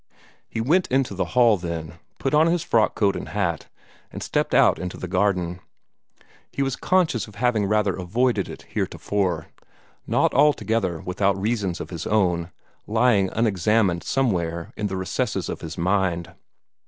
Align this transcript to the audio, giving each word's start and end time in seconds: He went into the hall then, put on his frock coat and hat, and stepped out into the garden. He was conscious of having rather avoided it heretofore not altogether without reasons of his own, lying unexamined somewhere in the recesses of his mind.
He 0.49 0.61
went 0.61 0.87
into 0.87 1.13
the 1.13 1.25
hall 1.37 1.57
then, 1.57 1.99
put 2.17 2.33
on 2.33 2.47
his 2.47 2.63
frock 2.63 2.95
coat 2.95 3.15
and 3.15 3.29
hat, 3.29 3.67
and 4.11 4.23
stepped 4.23 4.55
out 4.55 4.79
into 4.79 4.97
the 4.97 5.07
garden. 5.07 5.59
He 6.51 6.63
was 6.63 6.75
conscious 6.75 7.27
of 7.27 7.35
having 7.35 7.67
rather 7.67 7.95
avoided 7.95 8.49
it 8.49 8.63
heretofore 8.69 9.49
not 10.07 10.33
altogether 10.33 11.01
without 11.01 11.39
reasons 11.39 11.79
of 11.79 11.91
his 11.91 12.07
own, 12.07 12.49
lying 12.87 13.29
unexamined 13.33 14.03
somewhere 14.03 14.73
in 14.75 14.87
the 14.87 14.97
recesses 14.97 15.49
of 15.49 15.61
his 15.61 15.77
mind. 15.77 16.33